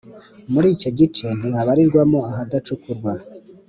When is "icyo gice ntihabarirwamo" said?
0.75-2.19